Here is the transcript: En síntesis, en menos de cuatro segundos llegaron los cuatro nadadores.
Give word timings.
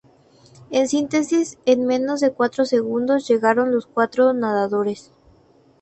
En 0.71 0.87
síntesis, 0.87 1.59
en 1.67 1.85
menos 1.85 2.21
de 2.21 2.33
cuatro 2.33 2.65
segundos 2.65 3.27
llegaron 3.27 3.71
los 3.71 3.85
cuatro 3.85 4.33
nadadores. 4.33 5.11